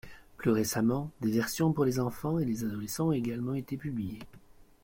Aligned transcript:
Plus 0.35 0.49
récemment, 0.49 1.11
des 1.21 1.29
versions 1.29 1.73
pour 1.73 1.85
les 1.85 1.99
enfants 1.99 2.39
et 2.39 2.43
les 2.45 2.63
adolescents 2.63 3.09
ont 3.09 3.11
également 3.11 3.53
été 3.53 3.77
publiées. 3.77 4.17